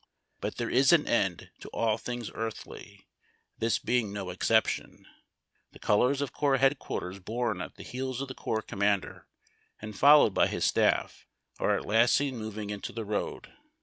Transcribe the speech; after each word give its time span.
But 0.39 0.57
there 0.57 0.67
is 0.71 0.91
an 0.91 1.05
end 1.05 1.51
to 1.59 1.69
all 1.69 1.99
things 1.99 2.31
earthly, 2.33 3.07
this 3.59 3.77
being 3.77 4.11
no 4.11 4.31
exception. 4.31 5.05
The 5.73 5.77
colors 5.77 6.21
of 6.21 6.33
corps 6.33 6.57
headquarters 6.57 7.19
borne 7.19 7.61
at 7.61 7.75
the 7.75 7.83
heels 7.83 8.19
of 8.19 8.27
the 8.27 8.33
corps 8.33 8.63
commander, 8.63 9.27
and 9.79 9.95
followed 9.95 10.33
by 10.33 10.47
his 10.47 10.65
staff, 10.65 11.27
are 11.59 11.77
at 11.77 11.85
last 11.85 12.15
seen 12.15 12.35
moving 12.35 12.71
into 12.71 12.91
the 12.91 13.05
road. 13.05 13.53